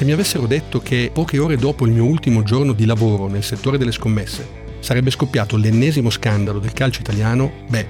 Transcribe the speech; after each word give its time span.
Se 0.00 0.06
mi 0.06 0.12
avessero 0.12 0.46
detto 0.46 0.80
che 0.80 1.10
poche 1.12 1.38
ore 1.38 1.56
dopo 1.56 1.84
il 1.84 1.92
mio 1.92 2.06
ultimo 2.06 2.42
giorno 2.42 2.72
di 2.72 2.86
lavoro 2.86 3.28
nel 3.28 3.44
settore 3.44 3.76
delle 3.76 3.92
scommesse 3.92 4.78
sarebbe 4.80 5.10
scoppiato 5.10 5.58
l'ennesimo 5.58 6.08
scandalo 6.08 6.58
del 6.58 6.72
calcio 6.72 7.02
italiano, 7.02 7.52
beh, 7.68 7.86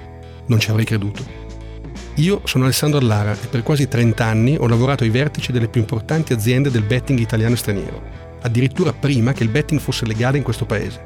non 0.46 0.58
ci 0.58 0.70
avrei 0.70 0.84
creduto. 0.84 1.24
Io 2.16 2.40
sono 2.46 2.64
Alessandro 2.64 2.98
Allara 2.98 3.34
e 3.40 3.46
per 3.46 3.62
quasi 3.62 3.86
30 3.86 4.24
anni 4.24 4.56
ho 4.58 4.66
lavorato 4.66 5.04
ai 5.04 5.10
vertici 5.10 5.52
delle 5.52 5.68
più 5.68 5.80
importanti 5.80 6.32
aziende 6.32 6.68
del 6.68 6.82
betting 6.82 7.20
italiano 7.20 7.54
e 7.54 7.58
straniero, 7.58 8.02
addirittura 8.40 8.92
prima 8.92 9.32
che 9.32 9.44
il 9.44 9.48
betting 9.50 9.78
fosse 9.78 10.04
legale 10.04 10.36
in 10.36 10.42
questo 10.42 10.66
paese. 10.66 11.00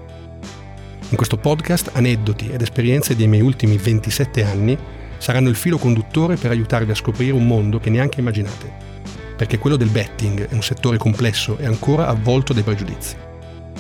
In 1.11 1.17
questo 1.17 1.37
podcast 1.37 1.91
aneddoti 1.93 2.49
ed 2.49 2.63
esperienze 2.63 3.15
dei 3.15 3.29
miei 3.29 3.43
ultimi 3.43 3.77
27 3.77 4.43
anni 4.43 4.79
saranno 5.19 5.51
il 5.51 5.57
filo 5.57 5.77
conduttore 5.77 6.37
per 6.37 6.51
aiutarvi 6.51 6.93
a 6.93 6.95
scoprire 6.95 7.33
un 7.33 7.47
mondo 7.47 7.79
che 7.79 7.91
neanche 7.91 8.21
immaginate, 8.21 8.94
perché 9.37 9.59
quello 9.59 9.77
del 9.77 9.91
betting 9.91 10.49
è 10.49 10.55
un 10.55 10.63
settore 10.63 10.97
complesso 10.97 11.57
e 11.59 11.67
ancora 11.67 12.07
avvolto 12.07 12.53
dai 12.53 12.63
pregiudizi. 12.63 13.17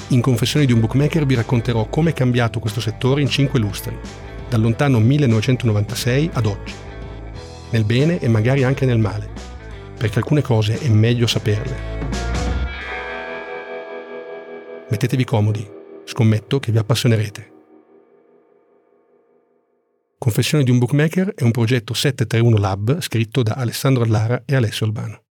In 0.08 0.20
Confessioni 0.20 0.66
di 0.66 0.72
un 0.72 0.80
bookmaker 0.80 1.24
vi 1.24 1.34
racconterò 1.34 1.86
come 1.86 2.10
è 2.10 2.12
cambiato 2.12 2.58
questo 2.58 2.80
settore 2.80 3.20
in 3.20 3.28
cinque 3.28 3.58
lustri, 3.58 3.96
dal 4.48 4.60
lontano 4.60 5.00
1996 5.00 6.30
ad 6.32 6.46
oggi, 6.46 6.74
nel 7.70 7.84
bene 7.84 8.18
e 8.18 8.28
magari 8.28 8.64
anche 8.64 8.84
nel 8.86 8.98
male, 8.98 9.30
perché 9.96 10.18
alcune 10.18 10.42
cose 10.42 10.78
è 10.78 10.88
meglio 10.88 11.26
saperle. 11.26 11.92
Mettetevi 14.90 15.24
comodi, 15.24 15.66
scommetto 16.04 16.60
che 16.60 16.70
vi 16.70 16.78
appassionerete. 16.78 17.52
Confessioni 20.18 20.64
di 20.64 20.70
un 20.70 20.78
bookmaker 20.78 21.34
è 21.34 21.42
un 21.42 21.50
progetto 21.50 21.94
731 21.94 22.56
Lab 22.58 23.00
scritto 23.00 23.42
da 23.42 23.54
Alessandro 23.54 24.04
Allara 24.04 24.42
e 24.46 24.54
Alessio 24.54 24.86
Albano. 24.86 25.23